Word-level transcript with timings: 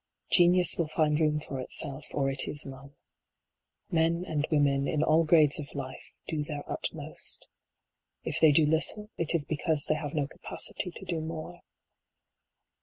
Genius 0.31 0.77
will 0.79 0.87
find 0.87 1.19
room 1.19 1.39
for 1.39 1.59
itself, 1.59 2.07
or 2.15 2.27
it 2.31 2.47
is 2.47 2.65
none. 2.65 2.95
Men 3.91 4.25
and 4.25 4.47
women, 4.49 4.87
in 4.87 5.03
all 5.03 5.23
grades 5.25 5.59
of 5.59 5.75
life, 5.75 6.15
do 6.27 6.43
their 6.43 6.63
utmost. 6.67 7.47
If 8.23 8.39
they 8.39 8.51
do 8.51 8.65
little, 8.65 9.11
it 9.17 9.35
is 9.35 9.45
because 9.45 9.85
they 9.85 9.93
have 9.93 10.15
no 10.15 10.25
capacity 10.25 10.89
to 10.89 11.05
do 11.05 11.21
more. 11.21 11.59